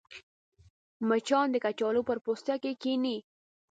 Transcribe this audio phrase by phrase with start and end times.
[1.07, 3.17] مچان د کچالو پر پوستکي کښېني